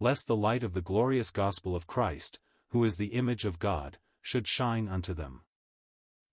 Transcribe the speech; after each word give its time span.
lest 0.00 0.26
the 0.26 0.36
light 0.36 0.62
of 0.62 0.74
the 0.74 0.82
glorious 0.82 1.30
gospel 1.30 1.74
of 1.74 1.86
Christ, 1.86 2.38
who 2.70 2.84
is 2.84 2.96
the 2.96 3.14
image 3.14 3.44
of 3.44 3.58
God, 3.58 3.98
should 4.20 4.46
shine 4.46 4.88
unto 4.88 5.14
them. 5.14 5.42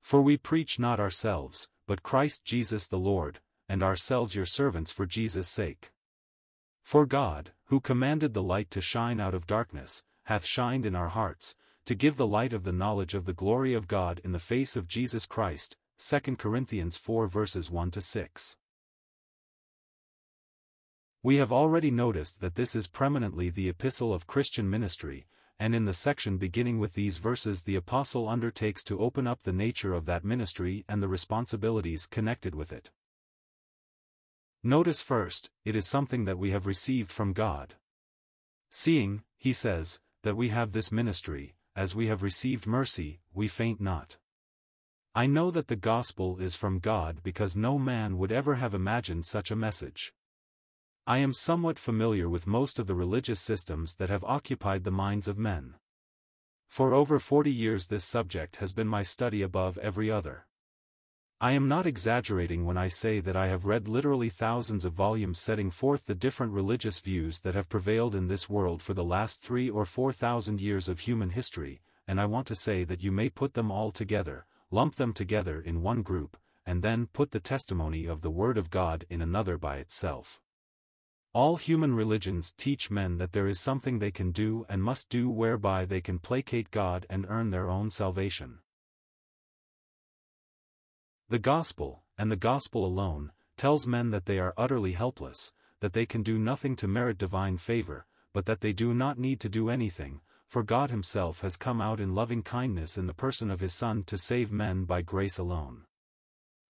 For 0.01 0.21
we 0.21 0.37
preach 0.37 0.79
not 0.79 0.99
ourselves, 0.99 1.69
but 1.87 2.03
Christ 2.03 2.43
Jesus 2.43 2.87
the 2.87 2.97
Lord, 2.97 3.39
and 3.69 3.81
ourselves 3.81 4.35
your 4.35 4.45
servants 4.45 4.91
for 4.91 5.05
Jesus' 5.05 5.49
sake. 5.49 5.91
For 6.81 7.05
God, 7.05 7.53
who 7.65 7.79
commanded 7.79 8.33
the 8.33 8.43
light 8.43 8.69
to 8.71 8.81
shine 8.81 9.19
out 9.19 9.33
of 9.33 9.47
darkness, 9.47 10.03
hath 10.23 10.45
shined 10.45 10.85
in 10.85 10.95
our 10.95 11.09
hearts, 11.09 11.55
to 11.85 11.95
give 11.95 12.17
the 12.17 12.27
light 12.27 12.53
of 12.53 12.63
the 12.63 12.71
knowledge 12.71 13.13
of 13.13 13.25
the 13.25 13.33
glory 13.33 13.73
of 13.73 13.87
God 13.87 14.21
in 14.23 14.31
the 14.31 14.39
face 14.39 14.75
of 14.75 14.87
Jesus 14.87 15.25
Christ. 15.25 15.77
2 15.97 16.35
Corinthians 16.37 16.97
4 16.97 17.27
verses 17.27 17.69
1 17.69 17.91
to 17.91 18.01
6. 18.01 18.57
We 21.25 21.37
have 21.37 21.53
already 21.53 21.89
noticed 21.89 22.41
that 22.41 22.55
this 22.55 22.75
is 22.75 22.89
preeminently 22.89 23.49
the 23.49 23.69
epistle 23.69 24.13
of 24.13 24.27
Christian 24.27 24.69
ministry, 24.69 25.25
and 25.57 25.73
in 25.73 25.85
the 25.85 25.93
section 25.93 26.37
beginning 26.37 26.79
with 26.79 26.95
these 26.95 27.17
verses 27.17 27.63
the 27.63 27.77
apostle 27.77 28.27
undertakes 28.27 28.83
to 28.83 28.99
open 28.99 29.25
up 29.25 29.43
the 29.43 29.53
nature 29.53 29.93
of 29.93 30.05
that 30.05 30.25
ministry 30.25 30.83
and 30.89 31.01
the 31.01 31.07
responsibilities 31.07 32.07
connected 32.07 32.53
with 32.53 32.73
it. 32.73 32.89
Notice 34.63 35.01
first, 35.01 35.49
it 35.63 35.77
is 35.77 35.87
something 35.87 36.25
that 36.25 36.37
we 36.37 36.51
have 36.51 36.67
received 36.67 37.09
from 37.09 37.31
God. 37.31 37.75
Seeing, 38.69 39.23
he 39.37 39.53
says, 39.53 40.01
that 40.23 40.35
we 40.35 40.49
have 40.49 40.73
this 40.73 40.91
ministry, 40.91 41.55
as 41.73 41.95
we 41.95 42.07
have 42.07 42.21
received 42.21 42.67
mercy, 42.67 43.21
we 43.33 43.47
faint 43.47 43.79
not. 43.79 44.17
I 45.15 45.27
know 45.27 45.51
that 45.51 45.67
the 45.69 45.77
gospel 45.77 46.39
is 46.39 46.57
from 46.57 46.79
God 46.79 47.23
because 47.23 47.55
no 47.55 47.79
man 47.79 48.17
would 48.17 48.33
ever 48.33 48.55
have 48.55 48.73
imagined 48.73 49.25
such 49.25 49.51
a 49.51 49.55
message. 49.55 50.13
I 51.05 51.17
am 51.17 51.33
somewhat 51.33 51.79
familiar 51.79 52.29
with 52.29 52.47
most 52.47 52.79
of 52.79 52.87
the 52.87 52.95
religious 52.95 53.41
systems 53.41 53.95
that 53.95 54.09
have 54.09 54.23
occupied 54.23 54.85
the 54.85 54.91
minds 54.91 55.27
of 55.27 55.37
men. 55.37 55.75
For 56.69 56.93
over 56.93 57.19
forty 57.19 57.51
years 57.51 57.87
this 57.87 58.05
subject 58.05 58.55
has 58.57 58.71
been 58.71 58.87
my 58.87 59.03
study 59.03 59.41
above 59.41 59.77
every 59.79 60.09
other. 60.09 60.47
I 61.41 61.51
am 61.51 61.67
not 61.67 61.85
exaggerating 61.85 62.63
when 62.63 62.77
I 62.77 62.87
say 62.87 63.19
that 63.19 63.35
I 63.35 63.49
have 63.49 63.65
read 63.65 63.89
literally 63.89 64.29
thousands 64.29 64.85
of 64.85 64.93
volumes 64.93 65.39
setting 65.39 65.71
forth 65.71 66.05
the 66.05 66.15
different 66.15 66.53
religious 66.53 67.01
views 67.01 67.41
that 67.41 67.53
have 67.53 67.67
prevailed 67.67 68.15
in 68.15 68.29
this 68.29 68.49
world 68.49 68.81
for 68.81 68.93
the 68.93 69.03
last 69.03 69.41
three 69.41 69.69
or 69.69 69.83
four 69.83 70.13
thousand 70.13 70.61
years 70.61 70.87
of 70.87 71.01
human 71.01 71.31
history, 71.31 71.81
and 72.07 72.21
I 72.21 72.27
want 72.27 72.47
to 72.47 72.55
say 72.55 72.85
that 72.85 73.03
you 73.03 73.11
may 73.11 73.27
put 73.27 73.55
them 73.55 73.69
all 73.69 73.91
together, 73.91 74.45
lump 74.71 74.95
them 74.95 75.11
together 75.11 75.59
in 75.59 75.81
one 75.81 76.01
group, 76.01 76.37
and 76.65 76.81
then 76.81 77.07
put 77.07 77.31
the 77.31 77.41
testimony 77.41 78.05
of 78.05 78.21
the 78.21 78.31
Word 78.31 78.57
of 78.57 78.69
God 78.69 79.03
in 79.09 79.21
another 79.21 79.57
by 79.57 79.79
itself. 79.79 80.39
All 81.33 81.55
human 81.55 81.95
religions 81.95 82.53
teach 82.55 82.91
men 82.91 83.17
that 83.17 83.31
there 83.31 83.47
is 83.47 83.59
something 83.59 83.97
they 83.97 84.11
can 84.11 84.31
do 84.31 84.67
and 84.69 84.83
must 84.83 85.09
do 85.09 85.31
whereby 85.31 85.83
they 85.83 85.99
can 85.99 86.19
placate 86.19 86.69
God 86.69 87.07
and 87.09 87.25
earn 87.27 87.49
their 87.49 87.69
own 87.69 87.89
salvation. 87.89 88.59
The 91.29 91.39
Gospel, 91.39 92.03
and 92.19 92.31
the 92.31 92.35
Gospel 92.35 92.85
alone, 92.85 93.31
tells 93.57 93.87
men 93.87 94.11
that 94.11 94.25
they 94.25 94.37
are 94.37 94.53
utterly 94.57 94.91
helpless, 94.91 95.51
that 95.79 95.93
they 95.93 96.05
can 96.05 96.21
do 96.21 96.37
nothing 96.37 96.75
to 96.75 96.87
merit 96.87 97.17
divine 97.17 97.57
favor, 97.57 98.05
but 98.31 98.45
that 98.45 98.61
they 98.61 98.71
do 98.71 98.93
not 98.93 99.17
need 99.17 99.39
to 99.39 99.49
do 99.49 99.69
anything, 99.69 100.21
for 100.45 100.61
God 100.61 100.91
Himself 100.91 101.41
has 101.41 101.57
come 101.57 101.81
out 101.81 101.99
in 101.99 102.13
loving 102.13 102.43
kindness 102.43 102.95
in 102.95 103.07
the 103.07 103.13
person 103.13 103.49
of 103.49 103.59
His 103.59 103.73
Son 103.73 104.03
to 104.03 104.19
save 104.19 104.51
men 104.51 104.83
by 104.83 105.01
grace 105.01 105.39
alone. 105.39 105.85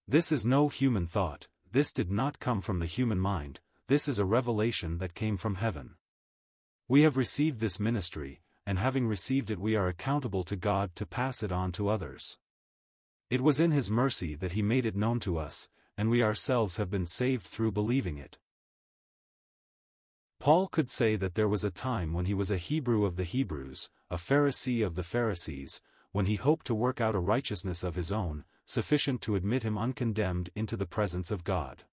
This 0.08 0.32
is 0.32 0.46
no 0.46 0.70
human 0.70 1.06
thought, 1.06 1.48
this 1.70 1.92
did 1.92 2.10
not 2.10 2.40
come 2.40 2.62
from 2.62 2.80
the 2.80 2.86
human 2.86 3.20
mind, 3.20 3.60
this 3.88 4.08
is 4.08 4.20
a 4.20 4.26
revelation 4.26 4.98
that 5.00 5.14
came 5.14 5.38
from 5.38 5.56
heaven. 5.56 5.96
We 6.88 7.02
have 7.02 7.18
received 7.18 7.60
this 7.60 7.80
ministry, 7.80 8.42
and 8.66 8.80
having 8.80 9.08
received 9.08 9.52
it 9.52 9.60
we 9.60 9.76
are 9.76 9.88
accountable 9.88 10.44
to 10.46 10.56
God 10.56 10.96
to 10.96 11.06
pass 11.06 11.44
it 11.44 11.52
on 11.52 11.72
to 11.74 11.90
others. 11.90 12.38
It 13.30 13.42
was 13.42 13.60
in 13.60 13.72
His 13.72 13.92
mercy 13.92 14.36
that 14.36 14.54
He 14.54 14.62
made 14.62 14.86
it 14.86 14.96
known 14.96 15.20
to 15.22 15.38
us, 15.38 15.70
and 15.98 16.10
we 16.10 16.24
ourselves 16.24 16.78
have 16.78 16.90
been 16.90 17.06
saved 17.06 17.46
through 17.46 17.72
believing 17.72 18.18
it. 18.18 18.38
Paul 20.40 20.68
could 20.68 20.90
say 20.90 21.16
that 21.16 21.36
there 21.36 21.48
was 21.48 21.64
a 21.64 21.72
time 21.72 22.14
when 22.14 22.26
he 22.26 22.34
was 22.34 22.52
a 22.52 22.58
Hebrew 22.58 23.06
of 23.06 23.16
the 23.16 23.24
Hebrews, 23.24 23.90
a 24.12 24.18
Pharisee 24.18 24.86
of 24.86 24.96
the 24.96 25.04
Pharisees, 25.04 25.82
when 26.12 26.26
he 26.26 26.36
hoped 26.36 26.68
to 26.68 26.76
work 26.76 27.00
out 27.00 27.16
a 27.16 27.20
righteousness 27.20 27.82
of 27.84 27.96
his 27.96 28.12
own, 28.12 28.44
sufficient 28.66 29.22
to 29.22 29.36
admit 29.36 29.64
him 29.64 29.78
uncondemned 29.78 30.50
into 30.54 30.76
the 30.76 30.86
presence 30.86 31.32
of 31.32 31.44
God. 31.46 31.84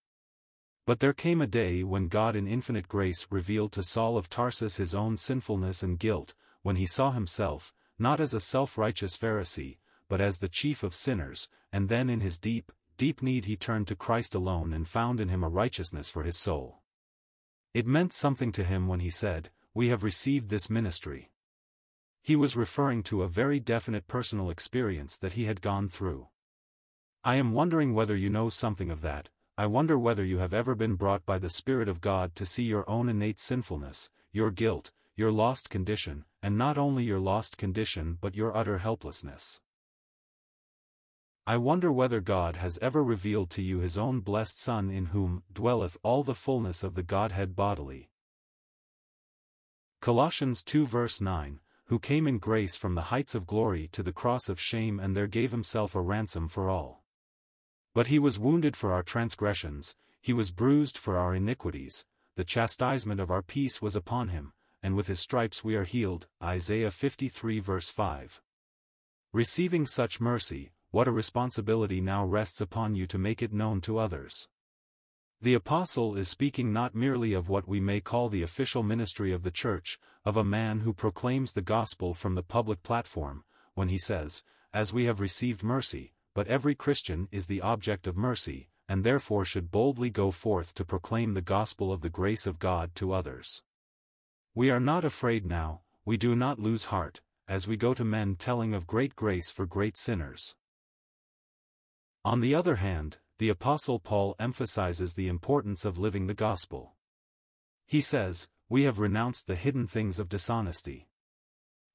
But 0.87 1.01
there 1.01 1.13
came 1.13 1.41
a 1.41 1.47
day 1.47 1.83
when 1.85 2.09
God 2.09 2.35
in 2.35 2.49
infinite 2.49 2.89
grace 2.89 3.27
revealed 3.31 3.73
to 3.73 3.83
Saul 3.83 4.17
of 4.17 4.29
Tarsus 4.29 4.77
his 4.77 4.95
own 4.95 5.17
sinfulness 5.17 5.83
and 5.83 5.99
guilt, 5.99 6.35
when 6.63 6.77
he 6.77 6.87
saw 6.87 7.13
himself, 7.13 7.73
not 7.99 8.21
as 8.21 8.35
a 8.35 8.41
self-righteous 8.41 9.17
Pharisee, 9.17 9.79
but 10.09 10.21
as 10.21 10.39
the 10.39 10.49
chief 10.49 10.83
of 10.83 10.95
sinners, 10.95 11.49
and 11.73 11.89
then 11.89 12.11
in 12.11 12.21
his 12.21 12.39
deep, 12.39 12.73
deep 12.97 13.23
need 13.23 13.45
he 13.45 13.57
turned 13.57 13.87
to 13.89 13.97
Christ 13.97 14.35
alone 14.35 14.73
and 14.73 14.89
found 14.89 15.21
in 15.21 15.29
him 15.29 15.45
a 15.45 15.49
righteousness 15.49 16.11
for 16.11 16.23
his 16.23 16.37
soul. 16.37 16.81
It 17.73 17.87
meant 17.87 18.13
something 18.13 18.51
to 18.53 18.65
him 18.65 18.89
when 18.89 19.01
he 19.01 19.11
said, 19.11 19.51
We 19.73 19.89
have 19.89 20.03
received 20.03 20.49
this 20.49 20.69
ministry. 20.69 21.31
He 22.23 22.37
was 22.37 22.57
referring 22.57 23.03
to 23.05 23.23
a 23.23 23.29
very 23.29 23.61
definite 23.61 24.09
personal 24.09 24.51
experience 24.51 25.17
that 25.19 25.35
he 25.35 25.45
had 25.45 25.63
gone 25.63 25.89
through. 25.89 26.29
I 27.23 27.37
am 27.37 27.53
wondering 27.53 27.95
whether 27.95 28.17
you 28.17 28.29
know 28.29 28.49
something 28.49 28.91
of 28.91 29.03
that, 29.03 29.29
I 29.61 29.67
wonder 29.67 29.99
whether 29.99 30.25
you 30.25 30.39
have 30.39 30.55
ever 30.55 30.75
been 30.75 30.95
brought 30.95 31.27
by 31.27 31.37
the 31.37 31.51
Spirit 31.51 31.87
of 31.87 32.01
God 32.01 32.35
to 32.37 32.47
see 32.47 32.63
your 32.63 32.89
own 32.89 33.11
innate 33.11 33.39
sinfulness, 33.39 34.09
your 34.33 34.51
guilt, 34.51 34.91
your 35.17 35.31
lost 35.31 35.69
condition, 35.69 36.25
and 36.43 36.57
not 36.57 36.79
only 36.79 37.05
your 37.05 37.19
lost 37.19 37.59
condition 37.59 38.17
but 38.23 38.35
your 38.35 38.57
utter 38.57 38.79
helplessness. 38.79 39.61
I 41.47 41.59
wonder 41.59 41.93
whether 41.93 42.23
God 42.23 42.57
has 42.57 42.79
ever 42.81 43.05
revealed 43.05 43.51
to 43.51 43.63
you 43.63 43.81
his 43.81 43.99
own 43.99 44.21
blessed 44.21 44.59
Son 44.59 44.89
in 44.89 45.07
whom 45.13 45.43
dwelleth 45.53 45.99
all 46.03 46.23
the 46.23 46.35
fullness 46.35 46.83
of 46.83 46.95
the 46.95 47.03
Godhead 47.03 47.55
bodily. 47.55 48.09
Colossians 50.01 50.63
2 50.63 50.87
verse 50.87 51.21
9, 51.21 51.61
who 51.89 51.99
came 51.99 52.27
in 52.27 52.39
grace 52.39 52.77
from 52.77 52.95
the 52.95 53.13
heights 53.13 53.35
of 53.35 53.47
glory 53.47 53.89
to 53.93 54.03
the 54.03 54.11
cross 54.11 54.49
of 54.49 54.59
shame 54.59 54.99
and 54.99 55.15
there 55.15 55.27
gave 55.27 55.51
himself 55.51 55.95
a 55.95 56.01
ransom 56.01 56.49
for 56.49 56.71
all. 56.71 57.00
But 57.93 58.07
he 58.07 58.19
was 58.19 58.39
wounded 58.39 58.77
for 58.77 58.93
our 58.93 59.03
transgressions, 59.03 59.97
he 60.21 60.33
was 60.33 60.51
bruised 60.53 60.97
for 60.97 61.17
our 61.17 61.35
iniquities, 61.35 62.05
the 62.37 62.45
chastisement 62.45 63.21
of 63.21 63.31
our 63.31 63.43
peace 63.43 63.83
was 63.83 63.97
upon 63.97 64.29
him, 64.29 64.53
and 64.83 64.95
with 64.95 65.09
his 65.09 65.21
stripes 65.21 65.65
we 65.65 65.75
are 65.75 65.85
healed. 65.85 66.27
Isaiah 66.43 66.91
53 66.91 67.59
verse 67.59 67.91
5. 67.91 68.41
Receiving 69.33 69.87
such 69.87 70.21
mercy, 70.21 70.73
what 70.91 71.09
a 71.09 71.13
responsibility 71.13 72.01
now 72.01 72.25
rests 72.25 72.61
upon 72.61 72.95
you 72.95 73.07
to 73.07 73.19
make 73.19 73.43
it 73.43 73.53
known 73.53 73.81
to 73.83 73.99
others. 73.99 74.49
The 75.41 75.55
Apostle 75.55 76.17
is 76.17 76.29
speaking 76.29 76.73
not 76.73 76.95
merely 76.95 77.33
of 77.33 77.49
what 77.49 77.67
we 77.67 77.81
may 77.81 78.01
call 78.01 78.29
the 78.29 78.43
official 78.43 78.83
ministry 78.83 79.33
of 79.33 79.43
the 79.43 79.51
Church, 79.51 79.99
of 80.25 80.37
a 80.37 80.45
man 80.45 80.81
who 80.81 80.93
proclaims 80.93 81.53
the 81.53 81.63
gospel 81.63 82.13
from 82.13 82.35
the 82.35 82.43
public 82.43 82.83
platform, 82.83 83.45
when 83.75 83.89
he 83.89 83.99
says, 83.99 84.43
As 84.75 84.93
we 84.93 85.05
have 85.05 85.21
received 85.21 85.63
mercy, 85.63 86.13
but 86.35 86.47
every 86.47 86.75
Christian 86.75 87.29
is 87.31 87.47
the 87.47 87.61
object 87.61 88.07
of 88.07 88.17
mercy, 88.17 88.69
and 88.89 89.05
therefore 89.05 89.45
should 89.45 89.71
boldly 89.71 90.11
go 90.11 90.31
forth 90.31 90.75
to 90.75 90.85
proclaim 90.85 91.35
the 91.35 91.41
gospel 91.41 91.93
of 91.93 92.01
the 92.01 92.11
grace 92.11 92.47
of 92.47 92.59
God 92.59 92.95
to 92.97 93.13
others. 93.13 93.63
We 94.55 94.71
are 94.71 94.81
not 94.81 95.05
afraid 95.05 95.47
now, 95.47 95.83
we 96.05 96.17
do 96.17 96.35
not 96.35 96.59
lose 96.59 96.87
heart, 96.87 97.21
as 97.47 97.69
we 97.69 97.77
go 97.77 97.95
to 97.95 98.05
men 98.05 98.37
telling 98.37 98.75
of 98.75 98.87
great 98.87 99.15
grace 99.15 99.51
for 99.51 99.67
great 99.67 99.97
sinners. 99.97 100.55
On 102.25 102.41
the 102.41 102.55
other 102.55 102.77
hand, 102.77 103.19
the 103.39 103.49
Apostle 103.49 103.99
Paul 103.99 104.37
emphasizes 104.39 105.15
the 105.15 105.29
importance 105.29 105.85
of 105.85 105.99
living 105.99 106.27
the 106.27 106.35
gospel. 106.35 106.95
He 107.87 108.01
says, 108.01 108.49
We 108.69 108.83
have 108.83 108.99
renounced 108.99 109.47
the 109.47 109.55
hidden 109.55 109.87
things 109.87 110.19
of 110.19 110.29
dishonesty. 110.29 111.09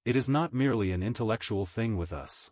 It 0.04 0.16
is 0.16 0.28
not 0.28 0.54
merely 0.54 0.92
an 0.92 1.04
intellectual 1.04 1.66
thing 1.66 1.98
with 1.98 2.12
us. 2.12 2.52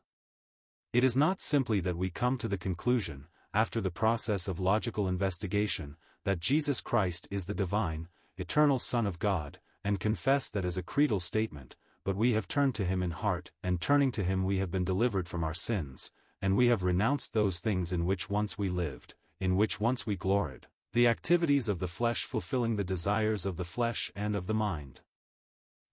It 0.93 1.03
is 1.03 1.17
not 1.17 1.41
simply 1.41 1.79
that 1.79 1.97
we 1.97 2.11
come 2.11 2.37
to 2.37 2.47
the 2.47 2.57
conclusion, 2.57 3.25
after 3.51 3.81
the 3.81 3.89
process 3.89 4.47
of 4.47 4.59
logical 4.59 5.07
investigation, 5.07 5.97
that 6.23 6.39
Jesus 6.39 6.81
Christ 6.81 7.27
is 7.31 7.45
the 7.45 7.55
divine, 7.55 8.09
eternal 8.37 8.77
Son 8.77 9.07
of 9.07 9.17
God, 9.17 9.59
and 9.83 9.99
confess 9.99 10.51
that 10.51 10.65
as 10.65 10.77
a 10.77 10.83
creedal 10.83 11.19
statement, 11.19 11.75
but 12.03 12.15
we 12.15 12.33
have 12.33 12.47
turned 12.47 12.75
to 12.75 12.85
him 12.85 13.01
in 13.01 13.09
heart, 13.09 13.51
and 13.63 13.81
turning 13.81 14.11
to 14.11 14.23
him 14.23 14.43
we 14.43 14.59
have 14.59 14.69
been 14.69 14.85
delivered 14.85 15.27
from 15.27 15.43
our 15.43 15.53
sins, 15.55 16.11
and 16.43 16.55
we 16.55 16.67
have 16.67 16.83
renounced 16.83 17.33
those 17.33 17.59
things 17.59 17.91
in 17.91 18.05
which 18.05 18.29
once 18.29 18.59
we 18.59 18.69
lived, 18.69 19.15
in 19.39 19.55
which 19.55 19.79
once 19.79 20.05
we 20.05 20.15
gloried, 20.15 20.67
the 20.91 21.07
activities 21.07 21.67
of 21.67 21.79
the 21.79 21.87
flesh 21.87 22.23
fulfilling 22.23 22.75
the 22.75 22.83
desires 22.83 23.47
of 23.47 23.57
the 23.57 23.65
flesh 23.65 24.11
and 24.15 24.35
of 24.35 24.45
the 24.45 24.53
mind. 24.53 25.01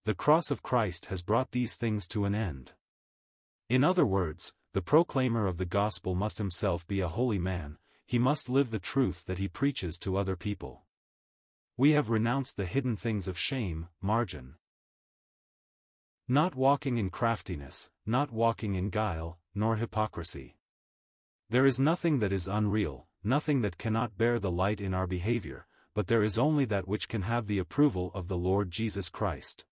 The 0.05 0.13
cross 0.13 0.51
of 0.51 0.61
Christ 0.61 1.07
has 1.07 1.23
brought 1.23 1.51
these 1.51 1.73
things 1.73 2.07
to 2.09 2.25
an 2.25 2.35
end. 2.35 2.73
In 3.67 3.83
other 3.83 4.05
words, 4.05 4.53
the 4.73 4.81
proclaimer 4.81 5.47
of 5.47 5.57
the 5.57 5.65
gospel 5.65 6.15
must 6.15 6.37
himself 6.37 6.87
be 6.87 7.01
a 7.01 7.07
holy 7.07 7.39
man, 7.39 7.77
he 8.05 8.17
must 8.17 8.49
live 8.49 8.71
the 8.71 8.79
truth 8.79 9.25
that 9.25 9.37
he 9.37 9.47
preaches 9.47 9.97
to 9.99 10.17
other 10.17 10.35
people. 10.35 10.83
We 11.77 11.91
have 11.91 12.09
renounced 12.09 12.57
the 12.57 12.65
hidden 12.65 12.95
things 12.95 13.27
of 13.27 13.37
shame, 13.37 13.87
margin. 14.01 14.55
Not 16.27 16.55
walking 16.55 16.97
in 16.97 17.09
craftiness, 17.09 17.89
not 18.05 18.31
walking 18.31 18.75
in 18.75 18.89
guile, 18.89 19.39
nor 19.53 19.75
hypocrisy. 19.75 20.55
There 21.49 21.65
is 21.65 21.79
nothing 21.79 22.19
that 22.19 22.31
is 22.31 22.47
unreal, 22.47 23.07
nothing 23.23 23.61
that 23.61 23.77
cannot 23.77 24.17
bear 24.17 24.39
the 24.39 24.51
light 24.51 24.79
in 24.79 24.93
our 24.93 25.07
behavior, 25.07 25.67
but 25.93 26.07
there 26.07 26.23
is 26.23 26.37
only 26.37 26.63
that 26.65 26.87
which 26.87 27.09
can 27.09 27.23
have 27.23 27.47
the 27.47 27.59
approval 27.59 28.11
of 28.13 28.29
the 28.29 28.37
Lord 28.37 28.71
Jesus 28.71 29.09
Christ. 29.09 29.65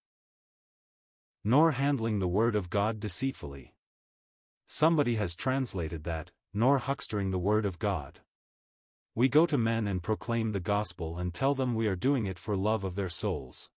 Nor 1.43 1.71
handling 1.71 2.19
the 2.19 2.27
word 2.27 2.55
of 2.55 2.69
God 2.69 2.99
deceitfully. 2.99 3.73
Somebody 4.71 5.15
has 5.15 5.33
translated 5.35 6.03
that, 6.03 6.29
nor 6.53 6.77
huckstering 6.77 7.31
the 7.31 7.39
word 7.39 7.65
of 7.65 7.79
God. 7.79 8.19
We 9.15 9.27
go 9.27 9.47
to 9.47 9.57
men 9.57 9.87
and 9.87 10.03
proclaim 10.03 10.51
the 10.51 10.59
gospel 10.59 11.17
and 11.17 11.33
tell 11.33 11.55
them 11.55 11.73
we 11.73 11.87
are 11.87 11.95
doing 11.95 12.27
it 12.27 12.37
for 12.37 12.55
love 12.55 12.83
of 12.83 12.93
their 12.93 13.09
souls. 13.09 13.71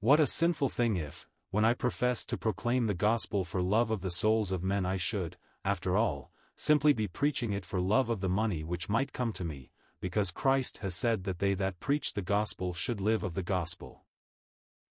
What 0.00 0.18
a 0.18 0.26
sinful 0.26 0.70
thing 0.70 0.96
if, 0.96 1.28
when 1.50 1.66
I 1.66 1.74
profess 1.74 2.24
to 2.24 2.38
proclaim 2.38 2.86
the 2.86 2.94
gospel 2.94 3.44
for 3.44 3.60
love 3.60 3.90
of 3.90 4.00
the 4.00 4.10
souls 4.10 4.50
of 4.50 4.64
men 4.64 4.86
I 4.86 4.96
should, 4.96 5.36
after 5.62 5.94
all, 5.94 6.32
simply 6.56 6.94
be 6.94 7.06
preaching 7.06 7.52
it 7.52 7.66
for 7.66 7.78
love 7.78 8.08
of 8.08 8.22
the 8.22 8.30
money 8.30 8.64
which 8.64 8.88
might 8.88 9.12
come 9.12 9.34
to 9.34 9.44
me, 9.44 9.72
because 10.00 10.30
Christ 10.30 10.78
has 10.78 10.94
said 10.94 11.24
that 11.24 11.38
they 11.38 11.52
that 11.52 11.80
preach 11.80 12.14
the 12.14 12.22
gospel 12.22 12.72
should 12.72 13.02
live 13.02 13.22
of 13.22 13.34
the 13.34 13.42
gospel. 13.42 14.04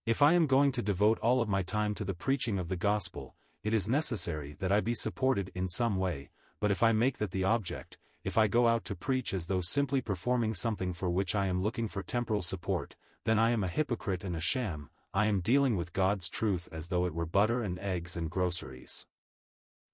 If 0.05 0.21
I 0.21 0.33
am 0.33 0.45
going 0.45 0.71
to 0.73 0.83
devote 0.83 1.17
all 1.23 1.41
of 1.41 1.49
my 1.49 1.63
time 1.63 1.95
to 1.95 2.05
the 2.05 2.13
preaching 2.13 2.59
of 2.59 2.69
the 2.69 2.77
gospel, 2.77 3.33
it 3.63 3.73
is 3.73 3.87
necessary 3.87 4.55
that 4.59 4.71
I 4.71 4.79
be 4.79 4.93
supported 4.93 5.51
in 5.53 5.67
some 5.67 5.97
way, 5.97 6.29
but 6.59 6.71
if 6.71 6.83
I 6.83 6.91
make 6.91 7.17
that 7.17 7.31
the 7.31 7.43
object, 7.43 7.97
if 8.23 8.37
I 8.37 8.47
go 8.47 8.67
out 8.67 8.83
to 8.85 8.95
preach 8.95 9.33
as 9.33 9.47
though 9.47 9.61
simply 9.61 10.01
performing 10.01 10.53
something 10.53 10.93
for 10.93 11.09
which 11.09 11.35
I 11.35 11.47
am 11.47 11.61
looking 11.61 11.87
for 11.87 12.03
temporal 12.03 12.41
support, 12.41 12.95
then 13.23 13.39
I 13.39 13.51
am 13.51 13.63
a 13.63 13.67
hypocrite 13.67 14.23
and 14.23 14.35
a 14.35 14.41
sham, 14.41 14.89
I 15.13 15.25
am 15.25 15.39
dealing 15.39 15.75
with 15.75 15.93
God's 15.93 16.29
truth 16.29 16.67
as 16.71 16.89
though 16.89 17.05
it 17.05 17.13
were 17.13 17.25
butter 17.25 17.61
and 17.61 17.79
eggs 17.79 18.15
and 18.15 18.29
groceries. 18.29 19.05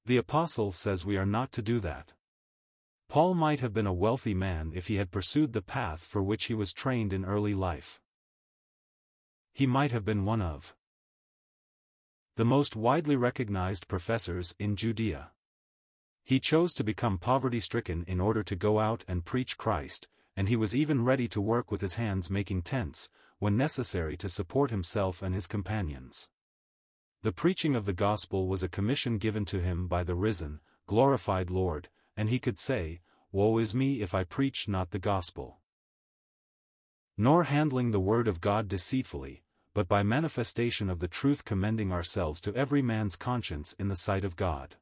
The 0.06 0.18
Apostle 0.18 0.72
says 0.72 1.06
we 1.06 1.18
are 1.18 1.26
not 1.26 1.52
to 1.54 1.62
do 1.62 1.80
that. 1.80 2.12
Paul 3.08 3.36
might 3.36 3.60
have 3.60 3.74
been 3.74 3.88
a 3.88 3.94
wealthy 3.94 4.34
man 4.34 4.72
if 4.74 4.88
he 4.88 4.96
had 4.96 5.12
pursued 5.12 5.54
the 5.54 5.62
path 5.62 6.02
for 6.02 6.24
which 6.24 6.46
he 6.46 6.54
was 6.54 6.74
trained 6.74 7.14
in 7.14 7.26
early 7.26 7.54
life. 7.54 8.02
He 9.54 9.68
might 9.68 9.92
have 9.92 10.04
been 10.04 10.26
one 10.26 10.42
of 10.42 10.76
the 12.36 12.46
most 12.46 12.76
widely 12.76 13.16
recognized 13.16 13.88
professors 13.88 14.56
in 14.58 14.76
Judea. 14.76 15.32
He 16.24 16.40
chose 16.40 16.74
to 16.74 16.84
become 16.84 17.18
poverty-stricken 17.18 18.06
in 18.08 18.20
order 18.20 18.42
to 18.44 18.56
go 18.56 18.80
out 18.80 19.04
and 19.08 19.26
preach 19.26 19.58
Christ, 19.58 20.08
and 20.36 20.50
he 20.50 20.56
was 20.56 20.76
even 20.76 21.04
ready 21.04 21.28
to 21.28 21.42
work 21.42 21.72
with 21.72 21.82
his 21.82 21.94
hands 21.96 22.30
making 22.30 22.64
tents, 22.64 23.10
when 23.38 23.56
necessary 23.58 24.18
to 24.18 24.30
support 24.30 24.72
himself 24.72 25.22
and 25.22 25.36
his 25.36 25.48
companions. 25.48 26.30
The 27.22 27.32
preaching 27.32 27.76
of 27.76 27.86
the 27.86 27.94
gospel 27.94 28.48
was 28.48 28.64
a 28.64 28.70
commission 28.70 29.18
given 29.18 29.46
to 29.46 29.60
him 29.60 29.88
by 29.88 30.04
the 30.04 30.16
risen, 30.16 30.60
glorified 30.88 31.50
Lord, 31.50 31.90
and 32.18 32.30
he 32.30 32.40
could 32.40 32.58
say, 32.58 33.02
Woe 33.32 33.58
is 33.58 33.76
me 33.76 34.02
if 34.02 34.14
I 34.14 34.24
preach 34.24 34.68
not 34.68 34.92
the 34.92 35.00
gospel. 35.00 35.60
Nor 37.18 37.44
handling 37.44 37.92
the 37.92 38.00
word 38.00 38.28
of 38.28 38.42
God 38.42 38.68
deceitfully, 38.68 39.43
but 39.74 39.88
by 39.88 40.04
manifestation 40.04 40.90
of 40.90 41.00
the 41.00 41.08
truth 41.08 41.46
commending 41.46 41.92
ourselves 41.92 42.40
to 42.42 42.56
every 42.56 42.82
man's 42.82 43.16
conscience 43.16 43.74
in 43.80 43.88
the 43.88 43.96
sight 43.96 44.24
of 44.24 44.36
God. 44.36 44.76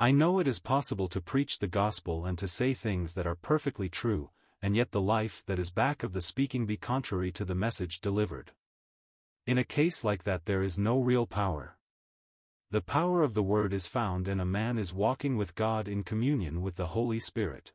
I 0.00 0.12
know 0.12 0.38
it 0.38 0.46
is 0.46 0.60
possible 0.60 1.08
to 1.08 1.20
preach 1.20 1.58
the 1.58 1.66
gospel 1.66 2.24
and 2.24 2.38
to 2.38 2.46
say 2.46 2.74
things 2.74 3.14
that 3.14 3.26
are 3.26 3.34
perfectly 3.34 3.88
true, 3.88 4.30
and 4.62 4.76
yet 4.76 4.92
the 4.92 5.00
life 5.00 5.42
that 5.46 5.58
is 5.58 5.70
back 5.70 6.02
of 6.02 6.12
the 6.12 6.22
speaking 6.22 6.66
be 6.66 6.76
contrary 6.76 7.32
to 7.32 7.44
the 7.44 7.54
message 7.54 8.00
delivered. 8.00 8.52
In 9.46 9.58
a 9.58 9.64
case 9.64 10.04
like 10.04 10.22
that 10.22 10.44
there 10.44 10.62
is 10.62 10.78
no 10.78 11.00
real 11.00 11.26
power. 11.26 11.78
The 12.70 12.82
power 12.82 13.22
of 13.22 13.34
the 13.34 13.42
Word 13.42 13.72
is 13.72 13.88
found 13.88 14.28
and 14.28 14.40
a 14.40 14.44
man 14.44 14.78
is 14.78 14.92
walking 14.92 15.36
with 15.36 15.54
God 15.54 15.88
in 15.88 16.04
communion 16.04 16.60
with 16.60 16.76
the 16.76 16.88
Holy 16.88 17.18
Spirit. 17.18 17.72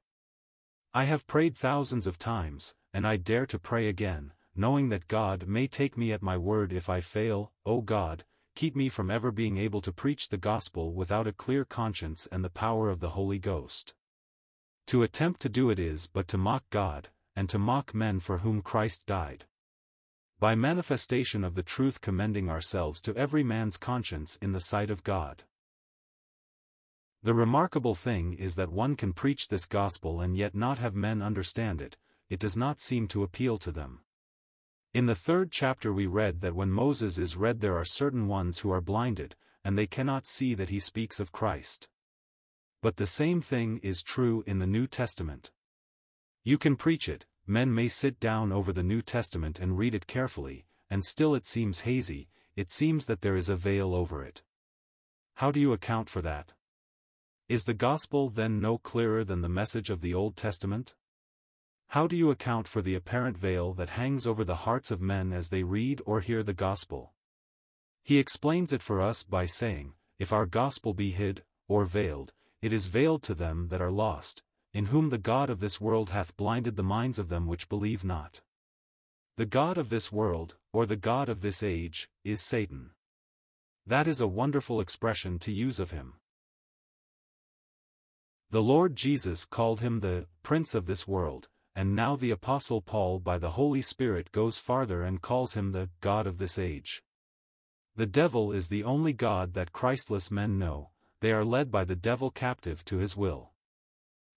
I 0.93 1.05
have 1.05 1.25
prayed 1.25 1.57
thousands 1.57 2.05
of 2.05 2.19
times, 2.19 2.75
and 2.93 3.07
I 3.07 3.17
dare 3.17 3.47
to 3.47 3.57
pray 3.57 3.87
again, 3.89 4.33
knowing 4.55 4.89
that 4.89 5.07
God 5.07 5.47
may 5.47 5.67
take 5.67 5.97
me 5.97 6.11
at 6.11 6.21
my 6.21 6.37
word 6.37 6.71
if 6.71 6.89
I 6.89 7.01
fail, 7.01 7.51
O 7.65 7.81
God, 7.81 8.23
keep 8.55 8.75
me 8.75 8.89
from 8.89 9.09
ever 9.09 9.31
being 9.31 9.57
able 9.57 9.81
to 9.81 9.91
preach 9.91 10.29
the 10.29 10.37
gospel 10.37 10.93
without 10.93 11.27
a 11.27 11.33
clear 11.33 11.65
conscience 11.65 12.27
and 12.31 12.43
the 12.43 12.49
power 12.49 12.89
of 12.89 12.99
the 12.99 13.09
Holy 13.09 13.39
Ghost. 13.39 13.93
To 14.87 15.03
attempt 15.03 15.41
to 15.41 15.49
do 15.49 15.69
it 15.69 15.79
is 15.79 16.07
but 16.07 16.27
to 16.29 16.37
mock 16.37 16.63
God, 16.69 17.09
and 17.35 17.49
to 17.49 17.57
mock 17.57 17.95
men 17.95 18.19
for 18.19 18.39
whom 18.39 18.61
Christ 18.61 19.05
died 19.05 19.45
by 20.39 20.55
manifestation 20.55 21.45
of 21.45 21.55
the 21.55 21.63
truth 21.63 22.01
commending 22.01 22.49
ourselves 22.49 22.99
to 22.99 23.15
every 23.15 23.45
man's 23.45 23.77
conscience 23.77 24.35
in 24.41 24.51
the 24.51 24.59
sight 24.59 24.89
of 24.89 25.01
God. 25.01 25.43
The 27.21 27.33
remarkable 27.33 27.95
thing 27.95 28.33
is 28.33 28.55
that 28.55 28.69
one 28.69 28.97
can 28.97 29.13
preach 29.13 29.47
this 29.47 29.65
gospel 29.65 30.19
and 30.19 30.35
yet 30.35 30.53
not 30.53 30.79
have 30.79 30.95
men 30.95 31.21
understand 31.21 31.81
it, 31.81 31.95
it 32.29 32.39
does 32.39 32.57
not 32.57 32.81
seem 32.81 33.07
to 33.07 33.23
appeal 33.23 33.57
to 33.59 33.71
them. 33.71 34.01
In 34.93 35.07
the 35.07 35.15
third 35.15 35.51
chapter 35.51 35.91
we 35.91 36.05
read 36.05 36.41
that 36.41 36.53
when 36.53 36.69
Moses 36.69 37.17
is 37.17 37.35
read 37.35 37.61
there 37.61 37.75
are 37.75 37.85
certain 37.85 38.27
ones 38.27 38.59
who 38.59 38.71
are 38.71 38.79
blinded, 38.79 39.35
and 39.63 39.75
they 39.75 39.87
cannot 39.87 40.27
see 40.27 40.53
that 40.53 40.69
he 40.69 40.79
speaks 40.79 41.19
of 41.19 41.31
Christ. 41.31 41.87
But 42.79 42.97
the 42.97 43.07
same 43.07 43.41
thing 43.41 43.79
is 43.81 44.03
true 44.03 44.43
in 44.45 44.59
the 44.59 44.67
New 44.67 44.85
Testament. 44.85 45.49
You 46.43 46.59
can 46.59 46.75
preach 46.75 47.09
it, 47.09 47.25
men 47.47 47.73
may 47.73 47.87
sit 47.87 48.19
down 48.19 48.51
over 48.51 48.71
the 48.71 48.83
New 48.83 49.01
Testament 49.01 49.57
and 49.59 49.79
read 49.79 49.95
it 49.95 50.05
carefully, 50.05 50.65
and 50.91 51.03
still 51.03 51.33
it 51.33 51.47
seems 51.47 51.81
hazy, 51.81 52.29
it 52.55 52.69
seems 52.69 53.05
that 53.05 53.21
there 53.21 53.35
is 53.35 53.49
a 53.49 53.55
veil 53.55 53.95
over 53.95 54.23
it. 54.23 54.43
How 55.35 55.49
do 55.49 55.59
you 55.59 55.73
account 55.73 56.07
for 56.07 56.21
that? 56.21 56.51
Is 57.49 57.63
the 57.63 57.73
gospel 57.73 58.29
then 58.29 58.59
no 58.59 58.77
clearer 58.77 59.23
than 59.23 59.41
the 59.41 59.49
message 59.49 59.89
of 59.89 60.01
the 60.01 60.13
Old 60.13 60.35
Testament? 60.35 60.93
How 61.93 62.07
do 62.07 62.15
you 62.15 62.31
account 62.31 62.67
for 62.67 62.81
the 62.81 62.95
apparent 62.95 63.37
veil 63.37 63.71
that 63.73 63.91
hangs 63.91 64.25
over 64.25 64.43
the 64.43 64.65
hearts 64.65 64.89
of 64.89 64.99
men 64.99 65.31
as 65.31 65.49
they 65.49 65.61
read 65.61 66.01
or 66.07 66.21
hear 66.21 66.41
the 66.41 66.51
gospel? 66.51 67.13
He 68.01 68.17
explains 68.17 68.73
it 68.73 68.81
for 68.81 68.99
us 68.99 69.21
by 69.21 69.45
saying, 69.45 69.93
If 70.17 70.33
our 70.33 70.47
gospel 70.47 70.95
be 70.95 71.11
hid, 71.11 71.43
or 71.67 71.85
veiled, 71.85 72.33
it 72.63 72.73
is 72.73 72.87
veiled 72.87 73.21
to 73.25 73.35
them 73.35 73.67
that 73.67 73.79
are 73.79 73.91
lost, 73.91 74.41
in 74.73 74.87
whom 74.87 75.09
the 75.09 75.19
God 75.19 75.51
of 75.51 75.59
this 75.59 75.79
world 75.79 76.09
hath 76.09 76.35
blinded 76.35 76.77
the 76.77 76.81
minds 76.81 77.19
of 77.19 77.29
them 77.29 77.45
which 77.45 77.69
believe 77.69 78.03
not. 78.03 78.41
The 79.37 79.45
God 79.45 79.77
of 79.77 79.89
this 79.89 80.11
world, 80.11 80.55
or 80.71 80.87
the 80.87 80.95
God 80.95 81.29
of 81.29 81.41
this 81.41 81.61
age, 81.61 82.09
is 82.23 82.41
Satan. 82.41 82.89
That 83.85 84.07
is 84.07 84.19
a 84.19 84.25
wonderful 84.25 84.81
expression 84.81 85.37
to 85.37 85.51
use 85.51 85.79
of 85.79 85.91
him. 85.91 86.15
The 88.49 88.63
Lord 88.63 88.95
Jesus 88.95 89.45
called 89.45 89.81
him 89.81 89.99
the 89.99 90.25
Prince 90.41 90.73
of 90.73 90.87
this 90.87 91.07
world, 91.07 91.49
and 91.75 91.95
now 91.95 92.15
the 92.15 92.31
Apostle 92.31 92.81
Paul 92.81 93.19
by 93.19 93.37
the 93.37 93.51
Holy 93.51 93.81
Spirit 93.81 94.31
goes 94.31 94.59
farther 94.59 95.01
and 95.01 95.21
calls 95.21 95.55
him 95.55 95.71
the 95.71 95.89
God 96.01 96.27
of 96.27 96.37
this 96.37 96.59
age. 96.59 97.03
The 97.95 98.05
devil 98.05 98.51
is 98.51 98.69
the 98.69 98.83
only 98.83 99.13
God 99.13 99.53
that 99.53 99.71
Christless 99.71 100.31
men 100.31 100.57
know, 100.57 100.89
they 101.19 101.31
are 101.31 101.45
led 101.45 101.71
by 101.71 101.83
the 101.83 101.95
devil 101.95 102.31
captive 102.31 102.83
to 102.85 102.97
his 102.97 103.15
will. 103.15 103.51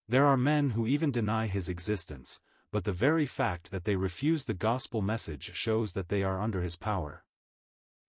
There 0.09 0.27
are 0.27 0.37
men 0.37 0.71
who 0.71 0.87
even 0.87 1.11
deny 1.11 1.47
his 1.47 1.69
existence, 1.69 2.41
but 2.71 2.85
the 2.85 2.93
very 2.93 3.27
fact 3.27 3.71
that 3.71 3.85
they 3.85 3.97
refuse 3.97 4.45
the 4.45 4.55
gospel 4.55 5.03
message 5.03 5.51
shows 5.55 5.93
that 5.93 6.09
they 6.09 6.23
are 6.23 6.41
under 6.41 6.63
his 6.63 6.77
power. 6.77 7.25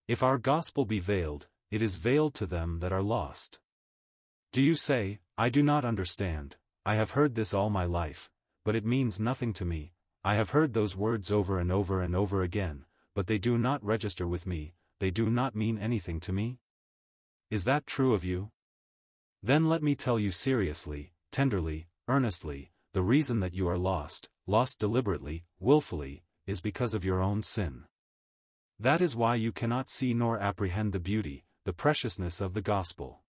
If 0.07 0.21
our 0.21 0.37
gospel 0.37 0.85
be 0.85 0.99
veiled, 0.99 1.47
it 1.71 1.81
is 1.81 1.97
veiled 1.97 2.33
to 2.35 2.45
them 2.45 2.79
that 2.79 2.93
are 2.93 3.01
lost. 3.01 3.59
Do 4.53 4.61
you 4.61 4.75
say, 4.75 5.19
I 5.37 5.49
do 5.49 5.61
not 5.61 5.83
understand, 5.83 6.55
I 6.85 6.95
have 6.95 7.11
heard 7.11 7.35
this 7.35 7.53
all 7.53 7.69
my 7.69 7.85
life, 7.85 8.29
but 8.67 8.75
it 8.75 8.85
means 8.85 9.17
nothing 9.17 9.53
to 9.53 9.63
me, 9.63 9.93
I 10.25 10.35
have 10.35 10.49
heard 10.49 10.73
those 10.73 10.93
words 10.93 11.31
over 11.31 11.57
and 11.57 11.71
over 11.71 12.01
and 12.01 12.13
over 12.13 12.41
again, 12.41 12.83
but 13.15 13.27
they 13.27 13.37
do 13.37 13.57
not 13.57 13.81
register 13.81 14.27
with 14.27 14.45
me, 14.45 14.73
they 14.99 15.09
do 15.09 15.29
not 15.29 15.55
mean 15.55 15.77
anything 15.77 16.19
to 16.19 16.33
me? 16.33 16.59
Is 17.49 17.63
that 17.63 17.87
true 17.87 18.13
of 18.13 18.25
you? 18.25 18.51
Then 19.41 19.69
let 19.69 19.81
me 19.81 19.95
tell 19.95 20.19
you 20.19 20.31
seriously, 20.31 21.13
tenderly, 21.31 21.87
earnestly, 22.09 22.71
the 22.91 23.01
reason 23.01 23.39
that 23.39 23.53
you 23.53 23.69
are 23.69 23.77
lost, 23.77 24.27
lost 24.45 24.79
deliberately, 24.79 25.45
willfully, 25.61 26.23
is 26.45 26.59
because 26.59 26.93
of 26.93 27.05
your 27.05 27.21
own 27.21 27.43
sin. 27.43 27.85
That 28.77 28.99
is 28.99 29.15
why 29.15 29.35
you 29.35 29.53
cannot 29.53 29.89
see 29.89 30.13
nor 30.13 30.41
apprehend 30.41 30.91
the 30.91 30.99
beauty, 30.99 31.45
the 31.63 31.71
preciousness 31.71 32.41
of 32.41 32.53
the 32.53 32.61
gospel. 32.61 33.21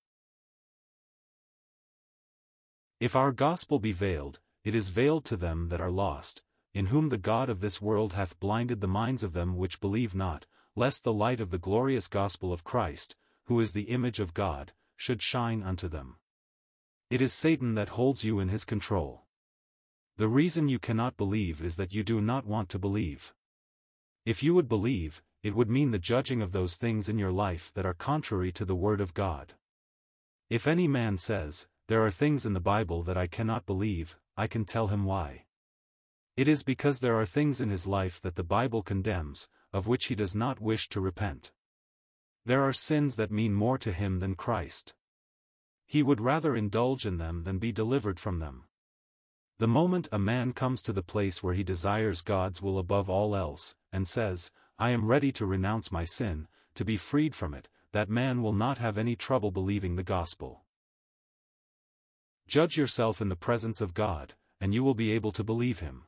If 2.99 3.14
our 3.14 3.30
gospel 3.30 3.78
be 3.78 3.92
veiled, 3.92 4.40
it 4.64 4.74
is 4.74 4.90
veiled 4.90 5.24
to 5.26 5.36
them 5.36 5.68
that 5.68 5.80
are 5.80 5.90
lost, 5.90 6.42
in 6.74 6.86
whom 6.86 7.08
the 7.08 7.18
God 7.18 7.48
of 7.48 7.60
this 7.60 7.80
world 7.80 8.12
hath 8.12 8.38
blinded 8.40 8.80
the 8.80 8.86
minds 8.86 9.22
of 9.22 9.32
them 9.32 9.56
which 9.56 9.80
believe 9.80 10.14
not, 10.14 10.46
lest 10.76 11.04
the 11.04 11.12
light 11.12 11.40
of 11.40 11.50
the 11.50 11.58
glorious 11.58 12.08
gospel 12.08 12.52
of 12.52 12.64
Christ, 12.64 13.16
who 13.44 13.58
is 13.60 13.72
the 13.72 13.90
image 13.90 14.20
of 14.20 14.34
God, 14.34 14.72
should 14.96 15.22
shine 15.22 15.62
unto 15.62 15.88
them. 15.88 16.16
It 17.10 17.22
is 17.22 17.32
Satan 17.32 17.74
that 17.74 17.90
holds 17.90 18.24
you 18.24 18.38
in 18.38 18.48
his 18.48 18.64
control. 18.64 19.22
The 20.18 20.28
reason 20.28 20.68
you 20.68 20.78
cannot 20.78 21.16
believe 21.16 21.62
is 21.62 21.76
that 21.76 21.94
you 21.94 22.02
do 22.02 22.20
not 22.20 22.44
want 22.44 22.68
to 22.70 22.78
believe. 22.78 23.32
If 24.26 24.42
you 24.42 24.52
would 24.54 24.68
believe, 24.68 25.22
it 25.42 25.54
would 25.54 25.70
mean 25.70 25.92
the 25.92 25.98
judging 25.98 26.42
of 26.42 26.52
those 26.52 26.76
things 26.76 27.08
in 27.08 27.18
your 27.18 27.30
life 27.30 27.72
that 27.74 27.86
are 27.86 27.94
contrary 27.94 28.52
to 28.52 28.64
the 28.64 28.74
Word 28.74 29.00
of 29.00 29.14
God. 29.14 29.54
If 30.50 30.66
any 30.66 30.88
man 30.88 31.16
says, 31.16 31.68
There 31.86 32.04
are 32.04 32.10
things 32.10 32.44
in 32.44 32.52
the 32.52 32.60
Bible 32.60 33.02
that 33.04 33.16
I 33.16 33.26
cannot 33.26 33.64
believe, 33.64 34.16
I 34.38 34.47
can 34.47 34.64
tell 34.64 34.87
him 34.87 35.04
why. 35.04 35.47
It 36.37 36.47
is 36.47 36.62
because 36.62 37.00
there 37.00 37.18
are 37.18 37.26
things 37.26 37.61
in 37.61 37.71
his 37.71 37.88
life 37.88 38.21
that 38.21 38.37
the 38.37 38.45
Bible 38.45 38.85
condemns, 38.85 39.49
of 39.73 39.88
which 39.88 40.04
he 40.04 40.14
does 40.14 40.33
not 40.33 40.61
wish 40.61 40.88
to 40.90 41.00
repent. 41.00 41.50
There 42.45 42.62
are 42.62 42.73
sins 42.73 43.16
that 43.16 43.33
mean 43.33 43.52
more 43.52 43.78
to 43.78 43.92
him 43.92 44.21
than 44.21 44.37
Christ. 44.37 44.95
He 45.87 46.04
would 46.04 46.21
rather 46.21 46.54
indulge 46.54 47.04
in 47.04 47.18
them 47.18 47.42
than 47.42 47.59
be 47.59 47.73
delivered 47.73 48.21
from 48.21 48.38
them. 48.38 48.68
The 49.59 49.66
moment 49.66 50.07
a 50.12 50.21
man 50.21 50.52
comes 50.52 50.83
to 50.83 50.92
the 50.92 51.02
place 51.02 51.42
where 51.42 51.54
he 51.54 51.64
desires 51.64 52.21
God's 52.21 52.62
will 52.62 52.78
above 52.78 53.11
all 53.11 53.35
else, 53.35 53.75
and 53.92 54.07
says, 54.07 54.52
I 54.78 54.90
am 54.90 55.07
ready 55.07 55.33
to 55.33 55.47
renounce 55.47 55.90
my 55.90 56.04
sin, 56.04 56.47
to 56.76 56.85
be 56.85 56.97
freed 56.97 57.35
from 57.35 57.54
it, 57.54 57.66
that 57.90 58.09
man 58.09 58.40
will 58.40 58.52
not 58.52 58.78
have 58.78 58.97
any 58.97 59.16
trouble 59.16 59.50
believing 59.50 59.97
the 59.97 60.04
gospel. 60.04 60.62
Judge 62.49 62.78
yourself 62.78 63.21
in 63.21 63.28
the 63.28 63.37
presence 63.37 63.83
of 63.83 63.93
God, 63.93 64.33
and 64.59 64.73
you 64.73 64.83
will 64.83 64.95
be 64.95 65.12
able 65.12 65.33
to 65.33 65.45
believe 65.45 65.81
him. 65.81 66.05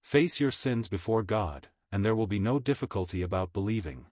Face 0.00 0.40
your 0.40 0.50
sins 0.50 0.88
before 0.88 1.22
God, 1.22 1.68
and 1.92 2.04
there 2.04 2.16
will 2.16 2.26
be 2.26 2.40
no 2.40 2.58
difficulty 2.58 3.22
about 3.22 3.52
believing. 3.52 4.06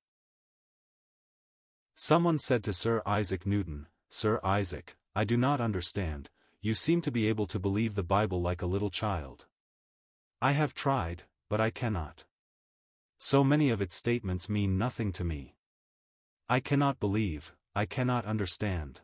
Someone 1.96 2.38
said 2.38 2.62
to 2.62 2.72
Sir 2.72 3.02
Isaac 3.04 3.44
Newton, 3.44 3.88
Sir 4.08 4.38
Isaac, 4.44 4.96
I 5.16 5.24
do 5.24 5.36
not 5.36 5.60
understand, 5.60 6.30
you 6.60 6.74
seem 6.74 7.02
to 7.02 7.10
be 7.10 7.28
able 7.28 7.48
to 7.48 7.58
believe 7.58 7.96
the 7.96 8.04
Bible 8.04 8.40
like 8.40 8.62
a 8.62 8.66
little 8.66 8.90
child. 8.90 9.46
I 10.40 10.52
have 10.52 10.74
tried, 10.74 11.24
but 11.50 11.60
I 11.60 11.70
cannot. 11.70 12.22
So 13.18 13.42
many 13.42 13.68
of 13.70 13.82
its 13.82 13.96
statements 13.96 14.48
mean 14.48 14.78
nothing 14.78 15.10
to 15.14 15.24
me. 15.24 15.56
I 16.48 16.60
cannot 16.60 17.00
believe, 17.00 17.52
I 17.74 17.84
cannot 17.84 18.26
understand. 18.26 19.00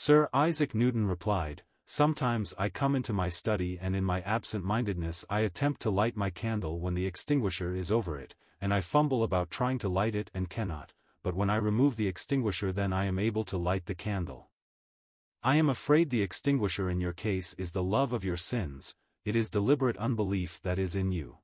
Sir 0.00 0.28
Isaac 0.32 0.76
Newton 0.76 1.08
replied, 1.08 1.64
Sometimes 1.84 2.54
I 2.56 2.68
come 2.68 2.94
into 2.94 3.12
my 3.12 3.28
study 3.28 3.80
and 3.82 3.96
in 3.96 4.04
my 4.04 4.20
absent-mindedness 4.20 5.24
I 5.28 5.40
attempt 5.40 5.82
to 5.82 5.90
light 5.90 6.16
my 6.16 6.30
candle 6.30 6.78
when 6.78 6.94
the 6.94 7.04
extinguisher 7.04 7.74
is 7.74 7.90
over 7.90 8.16
it, 8.16 8.36
and 8.60 8.72
I 8.72 8.80
fumble 8.80 9.24
about 9.24 9.50
trying 9.50 9.78
to 9.78 9.88
light 9.88 10.14
it 10.14 10.30
and 10.32 10.48
cannot 10.48 10.92
but 11.24 11.34
when 11.34 11.50
I 11.50 11.56
remove 11.56 11.96
the 11.96 12.06
extinguisher 12.06 12.72
then 12.72 12.92
I 12.92 13.06
am 13.06 13.18
able 13.18 13.44
to 13.46 13.58
light 13.58 13.86
the 13.86 13.94
candle. 13.96 14.50
I 15.42 15.56
am 15.56 15.68
afraid 15.68 16.10
the 16.10 16.22
extinguisher 16.22 16.88
in 16.88 17.00
your 17.00 17.12
case 17.12 17.54
is 17.54 17.72
the 17.72 17.82
love 17.82 18.12
of 18.12 18.24
your 18.24 18.36
sins, 18.36 18.94
it 19.24 19.34
is 19.34 19.50
deliberate 19.50 19.96
unbelief 19.96 20.60
that 20.62 20.78
is 20.78 20.94
in 20.94 21.10
you. 21.10 21.38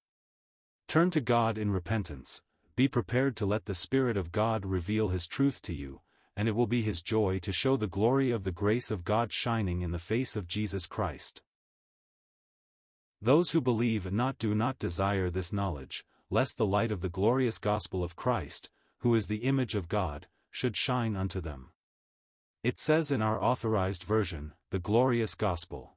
Turn 0.86 1.10
to 1.10 1.20
God 1.20 1.58
in 1.58 1.72
repentance, 1.72 2.40
be 2.76 2.86
prepared 2.86 3.34
to 3.34 3.46
let 3.46 3.64
the 3.64 3.74
Spirit 3.74 4.16
of 4.16 4.30
God 4.30 4.64
reveal 4.64 5.08
His 5.08 5.26
truth 5.26 5.60
to 5.62 5.74
you, 5.74 6.02
and 6.36 6.48
it 6.48 6.56
will 6.56 6.66
be 6.66 6.82
His 6.82 7.02
joy 7.02 7.38
to 7.40 7.52
show 7.52 7.76
the 7.76 7.86
glory 7.86 8.30
of 8.30 8.44
the 8.44 8.52
grace 8.52 8.90
of 8.90 9.04
God 9.04 9.32
shining 9.32 9.82
in 9.82 9.92
the 9.92 9.98
face 9.98 10.36
of 10.36 10.48
Jesus 10.48 10.86
Christ. 10.86 11.42
Those 13.20 13.52
who 13.52 13.60
believe 13.60 14.06
and 14.06 14.16
not 14.16 14.38
do 14.38 14.54
not 14.54 14.78
desire 14.78 15.30
this 15.30 15.52
knowledge, 15.52 16.04
lest 16.30 16.58
the 16.58 16.66
light 16.66 16.90
of 16.90 17.00
the 17.00 17.08
glorious 17.08 17.58
gospel 17.58 18.02
of 18.02 18.16
Christ, 18.16 18.70
who 18.98 19.14
is 19.14 19.28
the 19.28 19.44
image 19.44 19.74
of 19.74 19.88
God, 19.88 20.26
should 20.50 20.76
shine 20.76 21.16
unto 21.16 21.40
them. 21.40 21.70
It 22.62 22.78
says 22.78 23.10
in 23.10 23.22
our 23.22 23.42
authorized 23.42 24.04
version, 24.04 24.52
the 24.70 24.78
glorious 24.78 25.34
gospel. 25.34 25.96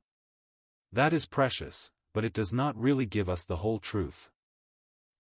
That 0.92 1.14
is 1.14 1.26
precious, 1.26 1.92
but 2.14 2.26
it 2.26 2.34
does 2.34 2.54
not 2.54 2.78
really 2.78 3.06
give 3.06 3.30
us 3.30 3.46
the 3.46 3.58
whole 3.58 3.80
truth. 3.80 4.30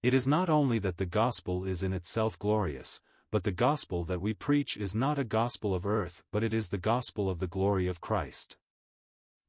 It 0.03 0.13
is 0.13 0.27
not 0.27 0.49
only 0.49 0.79
that 0.79 0.97
the 0.97 1.05
gospel 1.05 1.65
is 1.65 1.83
in 1.83 1.93
itself 1.93 2.37
glorious, 2.37 3.01
but 3.31 3.43
the 3.43 3.51
gospel 3.51 4.03
that 4.05 4.21
we 4.21 4.33
preach 4.33 4.77
is 4.77 4.95
not 4.95 5.19
a 5.19 5.23
gospel 5.23 5.73
of 5.73 5.85
earth 5.85 6.23
but 6.31 6.43
it 6.43 6.53
is 6.53 6.69
the 6.69 6.77
gospel 6.77 7.29
of 7.29 7.39
the 7.39 7.47
glory 7.47 7.87
of 7.87 8.01
Christ. 8.01 8.57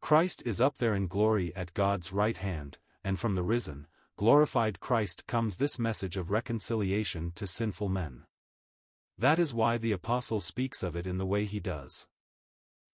Christ 0.00 0.42
is 0.47 0.61
up 0.61 0.78
there 0.78 0.94
in 0.94 1.06
glory 1.06 1.54
at 1.56 1.75
God's 1.75 2.12
right 2.12 2.37
hand, 2.37 2.78
and 3.04 3.18
from 3.18 3.35
the 3.35 3.42
risen, 3.42 3.87
glorified 4.16 4.80
Christ 4.80 5.26
comes 5.26 5.56
this 5.56 5.78
message 5.78 6.16
of 6.16 6.30
reconciliation 6.30 7.32
to 7.37 7.47
sinful 7.47 7.88
men. 7.88 8.25
That 9.16 9.38
is 9.38 9.54
why 9.54 9.78
the 9.78 9.92
apostle 9.92 10.40
speaks 10.40 10.82
of 10.82 10.94
it 10.94 11.06
in 11.06 11.18
the 11.18 11.26
way 11.26 11.44
he 11.44 11.58
does. 11.58 12.06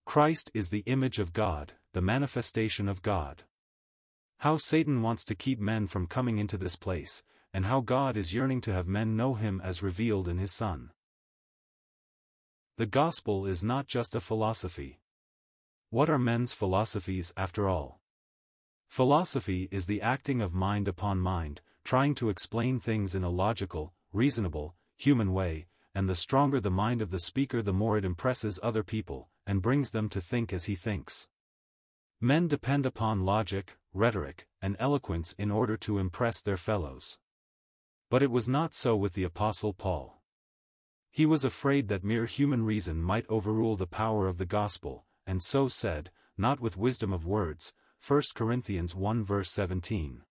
Christ 0.07 0.51
is 0.55 0.71
the 0.71 0.83
image 0.87 1.19
of 1.19 1.33
God, 1.33 1.73
the 1.93 2.03
manifestation 2.03 2.89
of 2.89 3.03
God. 3.03 3.45
How 4.39 4.57
Satan 4.57 5.01
wants 5.01 5.25
to 5.27 5.35
keep 5.35 5.61
men 5.61 5.87
from 5.87 6.07
coming 6.07 6.39
into 6.39 6.57
this 6.57 6.77
place, 6.77 7.23
and 7.55 7.67
how 7.67 7.81
God 7.81 8.17
is 8.17 8.35
yearning 8.35 8.61
to 8.63 8.73
have 8.73 8.89
men 8.89 9.17
know 9.17 9.35
him 9.35 9.61
as 9.65 9.83
revealed 9.83 10.27
in 10.27 10.39
his 10.39 10.53
Son. 10.53 10.91
The 12.77 12.87
gospel 12.87 13.47
is 13.47 13.63
not 13.63 13.87
just 13.87 14.17
a 14.17 14.21
philosophy. 14.21 14.99
What 15.91 16.11
are 16.11 16.19
men's 16.19 16.53
philosophies 16.53 17.33
after 17.37 17.69
all? 17.69 18.01
Philosophy 18.89 19.69
is 19.71 19.87
the 19.87 20.03
acting 20.03 20.43
of 20.43 20.53
mind 20.53 20.89
upon 20.89 21.21
mind, 21.21 21.61
trying 21.85 22.17
to 22.17 22.29
explain 22.29 22.81
things 22.81 23.15
in 23.15 23.23
a 23.23 23.31
logical, 23.31 23.95
reasonable, 24.13 24.75
human 24.99 25.33
way, 25.33 25.67
and 25.95 26.09
the 26.09 26.17
stronger 26.17 26.59
the 26.59 26.71
mind 26.73 27.01
of 27.01 27.13
the 27.13 27.21
speaker 27.21 27.63
the 27.63 27.73
more 27.73 27.97
it 27.97 28.05
impresses 28.05 28.59
other 28.63 28.83
people, 28.83 29.29
and 29.47 29.63
brings 29.63 29.93
them 29.93 30.09
to 30.09 30.21
think 30.21 30.53
as 30.53 30.65
he 30.65 30.75
thinks. 30.75 31.29
Men 32.21 32.49
depend 32.49 32.85
upon 32.85 33.25
logic, 33.25 33.77
rhetoric, 33.93 34.49
and 34.61 34.75
eloquence 34.81 35.33
in 35.39 35.53
order 35.53 35.77
to 35.77 35.99
impress 35.99 36.43
their 36.43 36.57
fellows. 36.57 37.19
But 38.11 38.23
it 38.23 38.31
was 38.31 38.49
not 38.49 38.75
so 38.75 38.97
with 38.97 39.15
the 39.15 39.25
Apostle 39.25 39.73
Paul. 39.73 40.23
He 41.11 41.27
was 41.27 41.45
afraid 41.45 41.89
that 41.89 42.05
mere 42.05 42.27
human 42.27 42.65
reason 42.65 43.03
might 43.03 43.27
overrule 43.29 43.77
the 43.77 43.87
power 43.87 44.27
of 44.27 44.39
the 44.39 44.47
gospel, 44.47 45.07
and 45.27 45.43
so 45.43 45.69
said, 45.69 46.11
not 46.37 46.61
with 46.61 46.77
wisdom 46.77 47.13
of 47.13 47.27
words, 47.27 47.73
1 48.07 48.23
Corinthians 48.35 48.95
1 48.95 49.25
verse 49.25 49.51
17. 49.51 50.23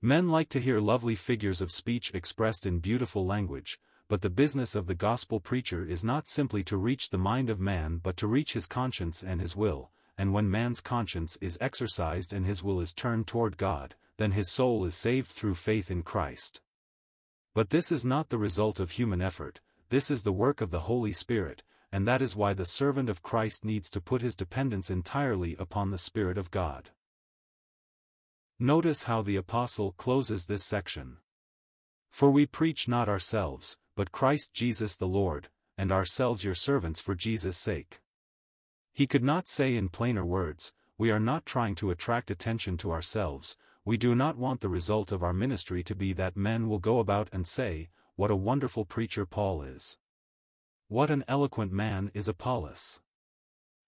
Men 0.00 0.28
like 0.28 0.48
to 0.50 0.60
hear 0.60 0.80
lovely 0.80 1.16
figures 1.16 1.60
of 1.60 1.72
speech 1.72 2.14
expressed 2.14 2.64
in 2.64 2.78
beautiful 2.78 3.26
language, 3.26 3.80
but 4.06 4.20
the 4.20 4.30
business 4.30 4.74
of 4.74 4.86
the 4.86 4.94
gospel 4.94 5.40
preacher 5.40 5.84
is 5.84 6.04
not 6.04 6.28
simply 6.28 6.62
to 6.64 6.76
reach 6.76 7.10
the 7.10 7.18
mind 7.18 7.50
of 7.50 7.58
man 7.58 7.98
but 7.98 8.16
to 8.18 8.26
reach 8.26 8.52
his 8.52 8.66
conscience 8.66 9.24
and 9.24 9.40
his 9.40 9.56
will, 9.56 9.90
and 10.16 10.32
when 10.32 10.50
man's 10.50 10.80
conscience 10.80 11.36
is 11.40 11.58
exercised 11.60 12.32
and 12.32 12.46
his 12.46 12.62
will 12.62 12.80
is 12.80 12.92
turned 12.92 13.26
toward 13.26 13.56
God, 13.56 13.96
then 14.18 14.32
his 14.32 14.50
soul 14.50 14.84
is 14.84 14.94
saved 14.94 15.30
through 15.30 15.54
faith 15.54 15.90
in 15.90 16.02
Christ. 16.02 16.60
But 17.54 17.70
this 17.70 17.90
is 17.90 18.04
not 18.04 18.28
the 18.28 18.38
result 18.38 18.78
of 18.78 18.92
human 18.92 19.22
effort, 19.22 19.60
this 19.88 20.10
is 20.10 20.22
the 20.22 20.32
work 20.32 20.60
of 20.60 20.70
the 20.70 20.80
Holy 20.80 21.12
Spirit, 21.12 21.62
and 21.90 22.06
that 22.06 22.20
is 22.20 22.36
why 22.36 22.52
the 22.52 22.66
servant 22.66 23.08
of 23.08 23.22
Christ 23.22 23.64
needs 23.64 23.88
to 23.90 24.00
put 24.00 24.20
his 24.20 24.36
dependence 24.36 24.90
entirely 24.90 25.56
upon 25.58 25.90
the 25.90 25.98
Spirit 25.98 26.36
of 26.36 26.50
God. 26.50 26.90
Notice 28.58 29.04
how 29.04 29.22
the 29.22 29.36
Apostle 29.36 29.92
closes 29.92 30.46
this 30.46 30.64
section. 30.64 31.18
For 32.10 32.30
we 32.30 32.44
preach 32.44 32.88
not 32.88 33.08
ourselves, 33.08 33.78
but 33.94 34.12
Christ 34.12 34.52
Jesus 34.52 34.96
the 34.96 35.06
Lord, 35.06 35.48
and 35.78 35.90
ourselves 35.92 36.44
your 36.44 36.54
servants 36.54 37.00
for 37.00 37.14
Jesus' 37.14 37.56
sake. 37.56 38.00
He 38.92 39.06
could 39.06 39.22
not 39.22 39.48
say 39.48 39.76
in 39.76 39.88
plainer 39.88 40.24
words, 40.24 40.72
we 40.98 41.10
are 41.12 41.20
not 41.20 41.46
trying 41.46 41.76
to 41.76 41.90
attract 41.90 42.30
attention 42.30 42.76
to 42.78 42.90
ourselves, 42.90 43.56
we 43.88 43.96
do 43.96 44.14
not 44.14 44.36
want 44.36 44.60
the 44.60 44.68
result 44.68 45.10
of 45.12 45.22
our 45.22 45.32
ministry 45.32 45.82
to 45.82 45.94
be 45.94 46.12
that 46.12 46.36
men 46.36 46.68
will 46.68 46.78
go 46.78 46.98
about 46.98 47.26
and 47.32 47.46
say, 47.46 47.88
what 48.16 48.30
a 48.30 48.36
wonderful 48.36 48.84
preacher 48.84 49.24
Paul 49.24 49.62
is. 49.62 49.96
What 50.88 51.08
an 51.08 51.24
eloquent 51.26 51.72
man 51.72 52.10
is 52.12 52.28
Apollos. 52.28 53.00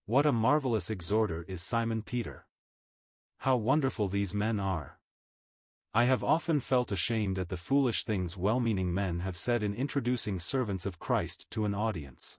What 0.06 0.24
a 0.24 0.32
marvelous 0.32 0.88
exhorter 0.88 1.44
is 1.46 1.60
Simon 1.60 2.00
Peter. 2.00 2.46
How 3.40 3.58
wonderful 3.58 4.08
these 4.08 4.34
men 4.34 4.58
are. 4.58 4.98
I 5.92 6.04
have 6.04 6.24
often 6.24 6.60
felt 6.60 6.90
ashamed 6.90 7.38
at 7.38 7.50
the 7.50 7.58
foolish 7.58 8.04
things 8.04 8.38
well-meaning 8.38 8.94
men 8.94 9.20
have 9.20 9.36
said 9.36 9.62
in 9.62 9.74
introducing 9.74 10.40
servants 10.40 10.86
of 10.86 10.98
Christ 10.98 11.44
to 11.50 11.66
an 11.66 11.74
audience. 11.74 12.38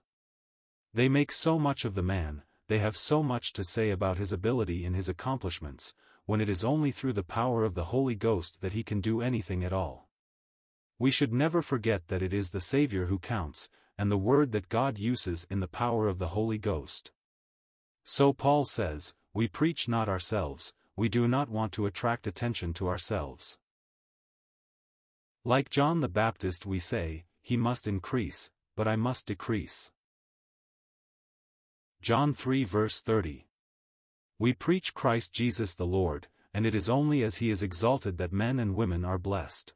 They 0.92 1.08
make 1.08 1.30
so 1.30 1.60
much 1.60 1.84
of 1.84 1.94
the 1.94 2.02
man, 2.02 2.42
they 2.66 2.80
have 2.80 2.96
so 2.96 3.22
much 3.22 3.52
to 3.52 3.62
say 3.62 3.90
about 3.90 4.18
his 4.18 4.32
ability 4.32 4.84
and 4.84 4.96
his 4.96 5.08
accomplishments, 5.08 5.94
when 6.26 6.40
it 6.40 6.48
is 6.48 6.64
only 6.64 6.90
through 6.90 7.12
the 7.12 7.22
power 7.22 7.64
of 7.64 7.74
the 7.74 7.86
Holy 7.86 8.14
Ghost 8.14 8.60
that 8.60 8.72
he 8.72 8.82
can 8.82 9.00
do 9.00 9.20
anything 9.20 9.64
at 9.64 9.72
all. 9.72 10.08
We 10.98 11.10
should 11.10 11.32
never 11.32 11.62
forget 11.62 12.08
that 12.08 12.22
it 12.22 12.32
is 12.32 12.50
the 12.50 12.60
Savior 12.60 13.06
who 13.06 13.18
counts, 13.18 13.68
and 13.98 14.10
the 14.10 14.18
word 14.18 14.52
that 14.52 14.68
God 14.68 14.98
uses 14.98 15.46
in 15.50 15.60
the 15.60 15.68
power 15.68 16.06
of 16.08 16.18
the 16.18 16.28
Holy 16.28 16.58
Ghost. 16.58 17.12
So 18.04 18.32
Paul 18.32 18.64
says, 18.64 19.14
We 19.34 19.48
preach 19.48 19.88
not 19.88 20.08
ourselves, 20.08 20.72
we 20.96 21.08
do 21.08 21.26
not 21.26 21.48
want 21.48 21.72
to 21.72 21.86
attract 21.86 22.26
attention 22.26 22.72
to 22.74 22.88
ourselves. 22.88 23.58
Like 25.44 25.70
John 25.70 26.00
the 26.00 26.08
Baptist 26.08 26.66
we 26.66 26.78
say, 26.78 27.24
He 27.40 27.56
must 27.56 27.88
increase, 27.88 28.50
but 28.76 28.86
I 28.86 28.96
must 28.96 29.26
decrease. 29.26 29.90
John 32.00 32.32
3 32.32 32.64
verse 32.64 33.00
30 33.00 33.46
We 34.42 34.52
preach 34.52 34.92
Christ 34.92 35.32
Jesus 35.32 35.76
the 35.76 35.86
Lord, 35.86 36.26
and 36.52 36.66
it 36.66 36.74
is 36.74 36.90
only 36.90 37.22
as 37.22 37.36
He 37.36 37.48
is 37.48 37.62
exalted 37.62 38.18
that 38.18 38.32
men 38.32 38.58
and 38.58 38.74
women 38.74 39.04
are 39.04 39.16
blessed. 39.16 39.72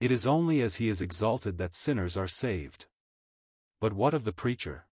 It 0.00 0.10
is 0.10 0.26
only 0.26 0.62
as 0.62 0.76
He 0.76 0.88
is 0.88 1.02
exalted 1.02 1.58
that 1.58 1.74
sinners 1.74 2.16
are 2.16 2.26
saved. 2.26 2.86
But 3.78 3.92
what 3.92 4.14
of 4.14 4.24
the 4.24 4.32
preacher? 4.32 4.86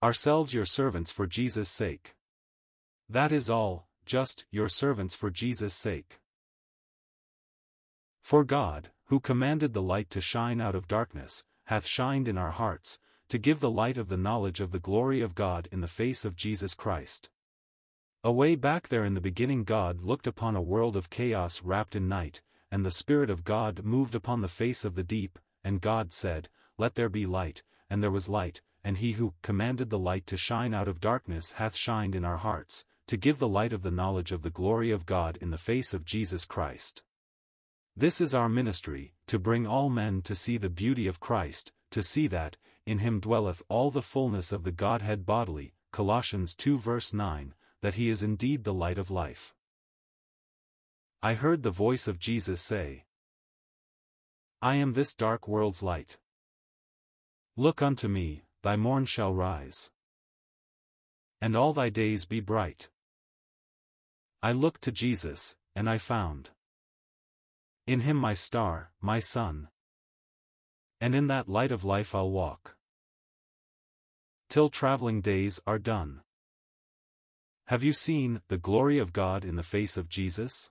Ourselves 0.00 0.54
your 0.54 0.64
servants 0.64 1.10
for 1.10 1.26
Jesus' 1.26 1.70
sake. 1.70 2.14
That 3.08 3.32
is 3.32 3.50
all, 3.50 3.88
just, 4.06 4.46
your 4.52 4.68
servants 4.68 5.16
for 5.16 5.28
Jesus' 5.28 5.74
sake. 5.74 6.20
For 8.22 8.44
God, 8.44 8.92
who 9.06 9.18
commanded 9.18 9.72
the 9.72 9.82
light 9.82 10.08
to 10.10 10.20
shine 10.20 10.60
out 10.60 10.76
of 10.76 10.86
darkness, 10.86 11.42
hath 11.64 11.84
shined 11.84 12.28
in 12.28 12.38
our 12.38 12.52
hearts, 12.52 13.00
to 13.28 13.38
give 13.38 13.58
the 13.58 13.68
light 13.68 13.98
of 13.98 14.08
the 14.08 14.16
knowledge 14.16 14.60
of 14.60 14.70
the 14.70 14.78
glory 14.78 15.20
of 15.20 15.34
God 15.34 15.68
in 15.72 15.80
the 15.80 15.88
face 15.88 16.24
of 16.24 16.36
Jesus 16.36 16.74
Christ. 16.74 17.28
Away 18.24 18.56
back 18.56 18.88
there 18.88 19.04
in 19.04 19.14
the 19.14 19.20
beginning 19.20 19.62
God 19.62 20.02
looked 20.02 20.26
upon 20.26 20.56
a 20.56 20.62
world 20.62 20.96
of 20.96 21.08
chaos 21.08 21.62
wrapped 21.62 21.94
in 21.94 22.08
night, 22.08 22.42
and 22.70 22.84
the 22.84 22.90
Spirit 22.90 23.30
of 23.30 23.44
God 23.44 23.84
moved 23.84 24.14
upon 24.14 24.40
the 24.40 24.48
face 24.48 24.84
of 24.84 24.96
the 24.96 25.04
deep, 25.04 25.38
and 25.62 25.80
God 25.80 26.12
said, 26.12 26.48
Let 26.78 26.96
there 26.96 27.08
be 27.08 27.26
light, 27.26 27.62
and 27.88 28.02
there 28.02 28.10
was 28.10 28.28
light, 28.28 28.60
and 28.82 28.98
he 28.98 29.12
who 29.12 29.34
commanded 29.42 29.88
the 29.88 29.98
light 29.98 30.26
to 30.26 30.36
shine 30.36 30.74
out 30.74 30.88
of 30.88 31.00
darkness 31.00 31.52
hath 31.52 31.76
shined 31.76 32.16
in 32.16 32.24
our 32.24 32.38
hearts, 32.38 32.84
to 33.06 33.16
give 33.16 33.38
the 33.38 33.48
light 33.48 33.72
of 33.72 33.82
the 33.82 33.90
knowledge 33.90 34.32
of 34.32 34.42
the 34.42 34.50
glory 34.50 34.90
of 34.90 35.06
God 35.06 35.38
in 35.40 35.50
the 35.50 35.56
face 35.56 35.94
of 35.94 36.04
Jesus 36.04 36.44
Christ. 36.44 37.02
This 37.96 38.20
is 38.20 38.34
our 38.34 38.48
ministry, 38.48 39.14
to 39.28 39.38
bring 39.38 39.66
all 39.66 39.90
men 39.90 40.22
to 40.22 40.34
see 40.34 40.58
the 40.58 40.68
beauty 40.68 41.06
of 41.06 41.20
Christ, 41.20 41.72
to 41.92 42.02
see 42.02 42.26
that, 42.26 42.56
in 42.84 42.98
him 42.98 43.20
dwelleth 43.20 43.62
all 43.68 43.90
the 43.90 44.02
fullness 44.02 44.50
of 44.50 44.64
the 44.64 44.72
Godhead 44.72 45.24
bodily, 45.24 45.74
Colossians 45.92 46.54
2 46.54 46.78
verse 46.78 47.14
9, 47.14 47.54
that 47.82 47.94
he 47.94 48.08
is 48.08 48.22
indeed 48.22 48.64
the 48.64 48.74
light 48.74 48.98
of 48.98 49.10
life. 49.10 49.54
I 51.22 51.34
heard 51.34 51.62
the 51.62 51.70
voice 51.70 52.06
of 52.06 52.18
Jesus 52.18 52.60
say, 52.60 53.04
I 54.60 54.74
am 54.76 54.92
this 54.92 55.14
dark 55.14 55.46
world's 55.46 55.82
light. 55.82 56.18
Look 57.56 57.80
unto 57.80 58.08
me, 58.08 58.42
thy 58.62 58.76
morn 58.76 59.04
shall 59.04 59.32
rise. 59.32 59.90
And 61.40 61.54
all 61.54 61.72
thy 61.72 61.88
days 61.90 62.24
be 62.24 62.40
bright. 62.40 62.88
I 64.42 64.52
looked 64.52 64.82
to 64.82 64.92
Jesus, 64.92 65.56
and 65.74 65.88
I 65.88 65.98
found. 65.98 66.50
In 67.86 68.00
him 68.00 68.16
my 68.16 68.34
star, 68.34 68.92
my 69.00 69.18
sun. 69.18 69.68
And 71.00 71.14
in 71.14 71.28
that 71.28 71.48
light 71.48 71.72
of 71.72 71.84
life 71.84 72.14
I'll 72.14 72.30
walk. 72.30 72.76
Till 74.48 74.68
traveling 74.68 75.20
days 75.20 75.60
are 75.66 75.78
done. 75.78 76.22
Have 77.68 77.82
you 77.84 77.92
seen 77.92 78.40
the 78.48 78.56
glory 78.56 78.98
of 78.98 79.12
God 79.12 79.44
in 79.44 79.56
the 79.56 79.62
face 79.62 79.98
of 79.98 80.08
Jesus? 80.08 80.70